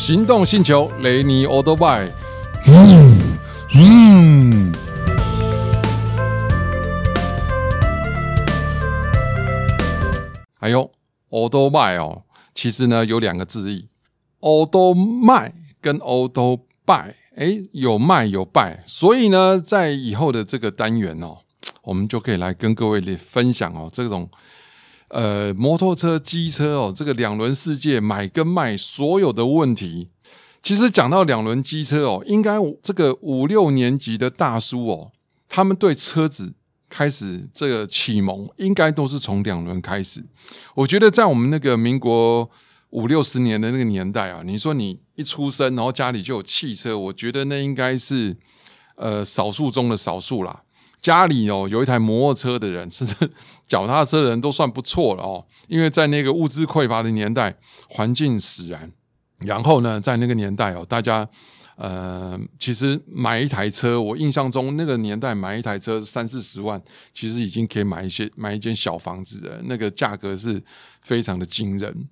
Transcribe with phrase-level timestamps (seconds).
[0.00, 2.10] 行动星球雷尼欧多拜。
[2.66, 3.18] 嗯
[3.74, 4.72] 嗯。
[10.58, 10.90] 还有
[11.28, 12.22] 欧多拜哦，
[12.54, 13.90] 其实呢有两个字义，
[14.38, 21.40] 欧多迈跟欧多拜，哎，有迈有拜，所以呢，在以后的这个单元哦，
[21.82, 24.30] 我们就可以来跟各位来分享哦，这种
[25.10, 30.08] 呃摩托车、机车哦，这个两轮世界买跟卖所有的问题。
[30.60, 35.12] 其实讲到两轮机车哦，应该这个五六年级的大叔哦，
[35.48, 36.54] 他们对车子。
[36.92, 40.26] 开始这个启蒙应该都是从两轮开始。
[40.74, 42.50] 我觉得在我们那个民国
[42.88, 48.36] 五六十年的那个年代啊，你说你一出生然后家里就有汽车，我觉得那应该是
[48.96, 50.64] 呃少数中的少数啦。
[51.00, 53.14] 家里哦有一台摩托车的人，甚至
[53.66, 55.44] 脚踏车的人都算不错了哦。
[55.68, 57.56] 因为在那个物资匮乏的年代，
[57.88, 58.92] 环境使然。
[59.38, 61.28] 然后呢，在那个年代哦，大家。
[61.76, 66.78] 呃，其实买一台车，我印象中那个年代买一台车三四十万，
[67.14, 70.62] 其实已经可以买一些买一间小房子了，那个价格是
[71.00, 72.06] 非常的惊人。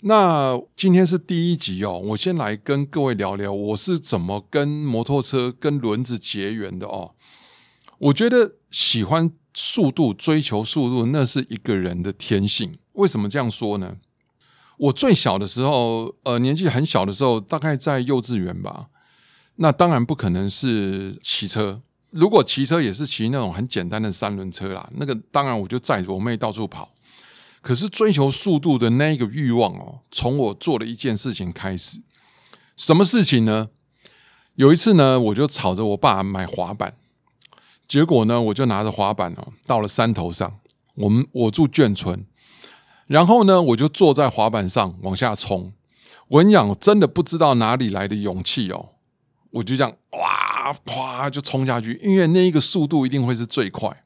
[0.00, 7.12] 那今天是第一集哦，我先来跟各位聊聊我是怎么跟摩托车跟轮子结缘的哦。
[7.98, 12.78] 我觉得喜欢速度、追求速度，那是一个人的天性。
[12.92, 13.96] 为什么这样说呢？
[14.78, 18.88] 我最小的时候，呃，年纪很小的时候，大概在幼稚园吧。
[19.56, 21.80] 那当然不可能是骑车，
[22.10, 26.92] 如果骑车也是骑那种很简单的三轮车啦，那个当然我就载着我妹到处跑。
[27.62, 32.00] 可是追求速度的那个欲望哦，从我做了一件事情开始。
[32.76, 33.70] 什么事情呢？
[34.56, 36.94] 有一次呢，我就吵着我爸买滑板，
[37.88, 40.58] 结果呢，我就拿着滑板哦，到了山头上，
[40.94, 42.26] 我们我住眷村，
[43.06, 45.72] 然后呢，我就坐在滑板上往下冲。
[46.28, 48.90] 我跟你讲，真的不知道哪里来的勇气哦。
[49.52, 54.02] 我就这样哇啪就冲下去，因为那一个速度一定会是最快。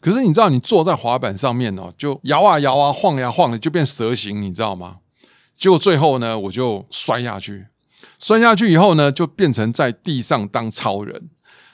[0.00, 4.98] 可是你知道，你坐在滑板上面哦，就摇啊摇啊晃呀晃的，就变蛇形，你知道吗？
[5.56, 7.66] 结果最后呢，我就摔下去，
[8.18, 11.30] 摔下去以后呢，就变成在地上当超人。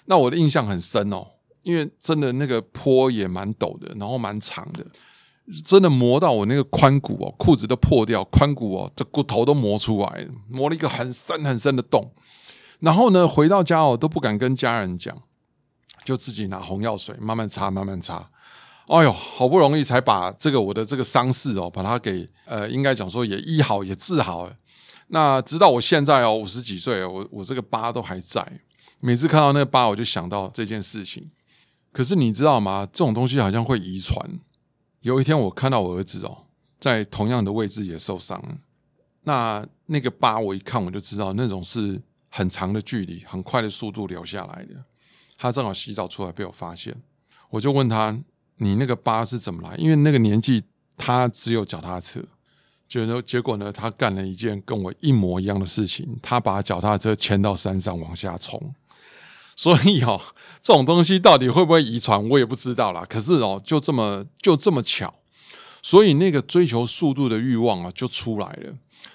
[0.07, 1.27] 那我的印象很深哦，
[1.63, 4.85] 因为真的那个坡也蛮陡的，然后蛮长的，
[5.65, 12.13] 真的磨到我那个髋骨哦，裤子都破掉，髋骨哦，这骨头都磨出来，磨了一个很深很深的洞。
[12.81, 15.17] 然后呢，回到家哦，都不敢跟家人讲，
[16.05, 18.29] 就自己拿红药水慢慢擦，慢慢擦。
[18.89, 24.55] 哎呦，好不容易才把这个我的这个伤势哦，把它给呃，应该讲说也医好，也治好了。
[25.15, 28.61] 那直到我现在哦，五十几岁，我我这个疤都还在。
[28.99, 31.31] 每次看到那个疤，我就想到这件事情。
[31.93, 32.85] 可是你知道吗？
[32.93, 34.19] 这种东西好像会遗传。
[35.03, 36.47] 有一天我看到我儿子哦，
[36.81, 38.43] 在同样的位置也受伤。
[39.23, 42.03] 那那个疤我一看我就知道，那种是。
[42.37, 44.75] 很长的距离，很快的速度留下来的。
[45.39, 46.93] 他正好洗澡出来被我发现，
[47.49, 48.19] 我就问他
[48.59, 50.65] ：“你那个疤是怎么来？”因为那个年纪
[50.97, 52.21] 他只有脚踏车，
[52.89, 58.75] 结果结果呢，他干了一件跟我一模一样的事情，他把脚踏车牵到山上往下冲。
[59.57, 60.21] 所以哦，
[60.63, 63.05] 这种东西到底会不会遗传，我也不知道啦。
[63.09, 65.15] 可是哦，就这么就这么巧，
[65.83, 68.75] 所以那个追求速度的欲望啊，就出来了。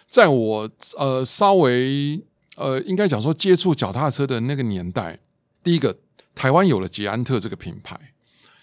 [0.10, 2.22] 在我呃稍微。
[2.56, 5.18] 呃，应该讲说接触脚踏车的那个年代，
[5.64, 5.98] 第一个
[6.36, 7.98] 台湾有了捷安特这个品牌。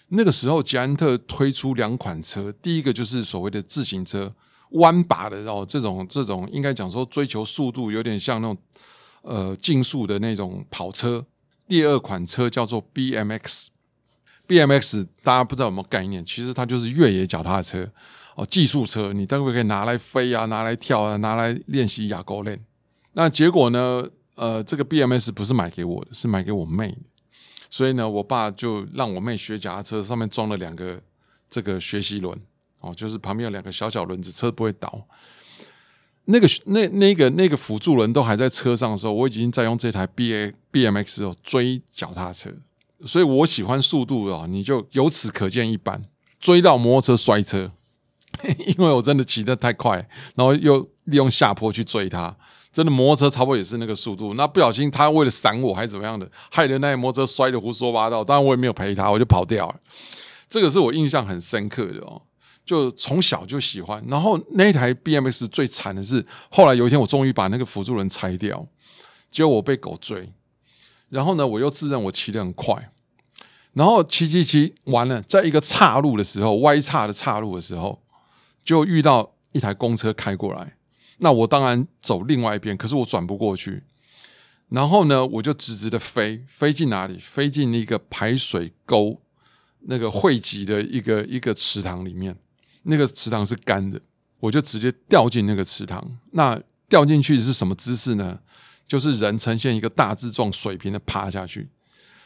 [0.09, 4.31] 那个时候，捷安特推出两款车，第一个就是所谓的自行车，
[4.71, 8.57] 弯把的哦，这种这种应该讲说追求速度，有点像那种
[9.21, 11.25] 呃竞速的那种跑车。
[11.67, 16.25] 第二款车叫做 BMX，BMX 大家不知道有没有概念？
[16.25, 17.89] 其实它就是越野脚踏车
[18.35, 22.63] 哦，技术车，你待会可以拿来飞啊，拿来跳啊，拿来练习亚沟练。
[23.13, 24.07] 那结果呢？
[24.35, 26.97] 呃，这个 BMX 不是买给我的，是买给我妹的。
[27.71, 31.01] 所以呢，我爸就让我妹学脚踏车，上面装了两个
[31.49, 32.39] 这个学习轮
[32.81, 35.05] 哦，就是旁边有两个小小轮子，车不会倒。
[36.25, 42.51] 那个那那个那个辅助轮都还在车上的时候，我已经在用这台 B A B M X 哦追脚踏车。
[43.05, 46.03] 所以我喜欢速度哦，你就由此可见一斑。
[46.39, 47.71] 追到摩托车摔车，
[48.65, 52.35] 因为我真的骑得太快，然后又利用下坡去追他。
[52.73, 58.23] 真的摩托车差不多也是那个速度，那不小心他为了闪我还是怎么样的，害得那摩托车摔得胡说八道。
[58.23, 59.75] 当然我也没有陪他，我就跑掉了。
[60.49, 62.21] 这个是我印象很深刻的哦，
[62.67, 64.03] 就从小就喜欢。
[64.07, 68.67] 然后那台 B M S 最惨的是，后来有一天我终于把那个辅助轮拆掉，
[69.31, 70.33] 结果我被狗追。
[71.09, 72.91] 然后呢，我又自认我骑得很快，
[73.71, 78.03] 然后骑骑骑完了，在一个岔路的时候，歪岔的岔路的时候，
[78.65, 80.75] 就遇到一台公车开过来。
[81.19, 83.83] 那我当然走另外一边，可是我转不过去。
[84.67, 87.17] 然后呢，我就直直的飞，飞进哪里？
[87.17, 89.21] 飞进一个排水沟
[89.83, 92.35] 那个汇集的一个一个池塘里面。
[92.87, 93.99] 那个池塘是干的，
[94.39, 96.17] 我就直接掉进那个池塘。
[96.31, 98.39] 那掉进去是什么姿势呢？
[98.85, 101.69] 就是人呈现一个大字状水平的趴下去。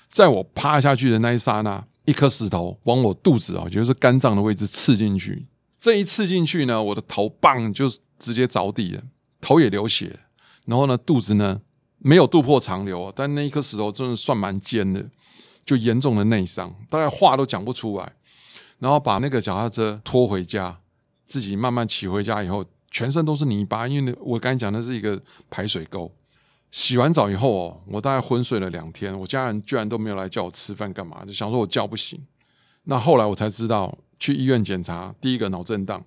[0.10, 5.48] 在我趴下去的那一刹那，一颗石头往我肚子哦，也就是肝脏的位置刺进去。
[5.80, 9.02] 这一刺进去呢，我的头棒就直接着地了，
[9.40, 10.20] 头也流血。
[10.66, 11.62] 然后呢，肚子呢？
[12.04, 15.08] 没有肚破肠流，但那一颗石头真的算蛮尖的，
[15.64, 18.14] 就严重的内伤，大概话都讲不出来。
[18.82, 20.78] 然后把那个脚踏车拖回家，
[21.26, 26.12] 自己慢慢骑回家以后，全身都是泥巴，因为我刚才讲的是一个排水沟。
[26.72, 32.20] 洗完澡以后哦，我大概昏睡了两天，我家人居然都没有来叫我吃饭干嘛，就想说我叫不醒。
[32.84, 36.04] 那后来我才知道，去医院检查，第一个脑震荡，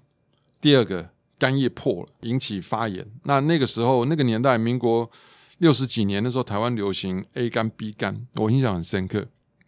[0.60, 3.06] 第二个肝叶破了，引起发炎。
[3.22, 5.10] 那那个时候那个年代，民国。
[5.58, 9.24] 六十几年的时候，台湾流行 A 肝、B 肝，我印象很深刻，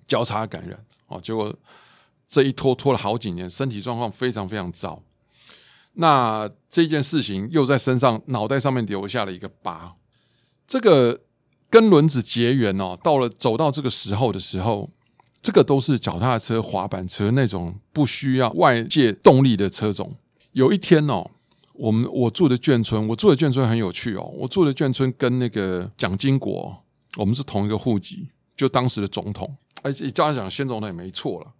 [0.08, 1.20] 交叉感染哦。
[1.22, 1.54] 结果
[2.28, 5.02] 这一拖拖了好几年，身体状况非常非常糟。
[5.94, 9.96] 那这件事情又在身上、脑袋上面留下了一个疤。
[10.66, 11.22] 这个
[11.70, 14.90] 跟轮子结缘哦，到了走到这个时候的时候，
[15.40, 20.16] 这个都是脚踏车、滑板车那种不需要外界动力的车种。
[20.52, 21.30] 有一天哦。
[21.78, 24.32] 我们我住的眷村，我住的眷村很有趣哦。
[24.34, 26.74] 我住的眷村跟那个蒋经国，
[27.18, 29.54] 我们是同一个户籍，就当时的总统。
[29.82, 31.52] 而且这样讲，先总统也没错了。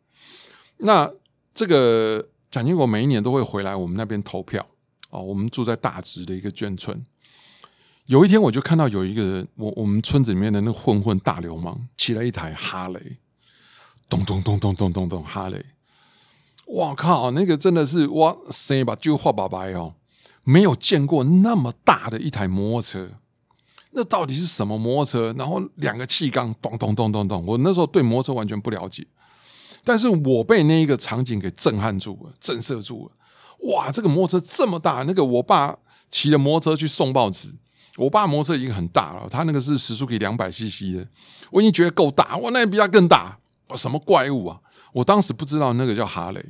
[0.78, 1.11] 那
[1.55, 4.67] 这个蒋经国每一年都会回来我们那边投票
[5.11, 5.20] 哦。
[5.20, 7.02] 我们住在大直的一个眷村。
[8.06, 13.19] 有一天，我就看到有一个人，我我们村子里面的那个混混大流氓，骑了一台哈雷，
[14.08, 15.64] 咚咚咚咚咚咚咚哈雷。
[16.67, 17.31] 哇靠！
[17.31, 19.94] 那个真的是哇塞吧，就画白白哦。
[20.44, 23.11] 没有见过那么大的一台摩托车，
[23.90, 25.34] 那到底是什么摩托车？
[25.37, 29.05] 然后两个气缸咚咚咚咚咚，我那时候对摩托车完全不了解，
[29.87, 33.12] 但是我被那一个场景给震撼住了，震慑住了。
[33.73, 35.05] 哇，这个摩托车这么大！
[35.05, 35.77] 那个我爸
[36.11, 37.55] 骑着摩托车去送报纸，
[37.97, 41.06] 我爸摩托车已经很大了，他那个是时速可以两百 CC 的，
[41.53, 42.37] 我已经觉得够大。
[42.38, 43.38] 哇，那比他更大，
[43.77, 44.61] 什么怪物啊！
[44.93, 46.44] 我当时不知道那个叫哈雷，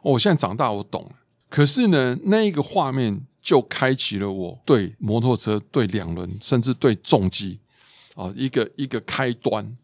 [0.00, 1.10] 我现在长大我懂了。
[1.50, 7.60] 可是呢，那一个画面就开启了我对摩托车、对两轮，甚至对重机
[8.14, 9.76] 啊一个一个开端。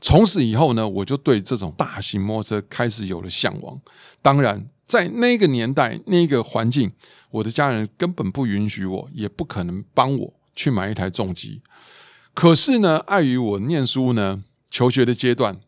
[0.00, 3.80] 从此以后呢，我就对这种大型摩托车开始有了向往。
[4.22, 6.92] 当然，在那个年代、那个环境，
[7.30, 11.60] 我的家人根本不允许我，也不可能帮我去买一台重机。
[12.32, 15.58] 可是呢，碍于我念书呢、求学的阶段，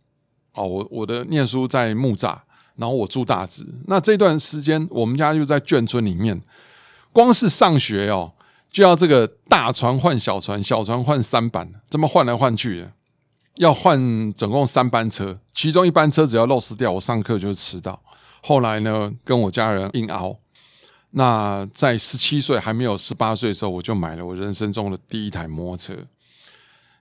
[0.55, 2.41] 哦，我我的念书在木栅。
[2.79, 6.39] 然后我住大直，那这段时间我们家就在眷村里面，
[7.11, 8.35] 光是上学哦，
[8.71, 12.93] 就要这个大船换小船，小船换三板，这么换来换去的，
[13.57, 18.03] 要换总共三班车，其中一班车只要漏失掉，我上课就迟到。
[18.43, 20.39] 后来呢，跟我家人硬熬，
[21.11, 25.97] 那在十七岁还没有十八岁的时候，我就买了我人生中的第一台摩托车。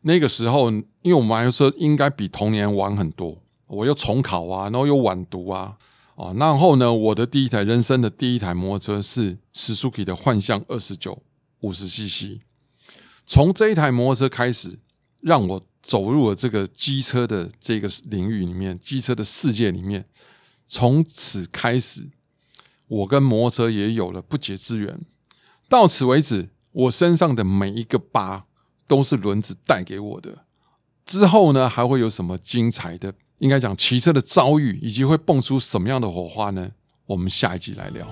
[0.01, 3.37] 那个时候，因为我们买的车应该比同年晚很多。
[3.67, 5.75] 我又重考啊，然后又晚读啊，
[6.15, 11.21] 哦，然后呢，我的第一台人生的第一台摩托车是 Suzuki 的幻象二十九
[11.61, 12.39] 五十 CC。
[13.25, 14.77] 从这一台摩托车开始，
[15.19, 20.05] 让我走入了这个机车的这个领域里面，机车的世界里面。
[20.67, 22.09] 从此开始，
[22.87, 24.99] 我跟摩托车也有了不解之缘。
[25.69, 28.47] 到此为止，我身上的每一个疤
[28.87, 30.45] 都是轮子带给我的。
[31.05, 33.13] 之后呢，还会有什么精彩的？
[33.37, 36.71] 应该讲骑车的遭遇，以及会蹦出什么样的火花呢？
[37.05, 38.07] 我们下一集来聊。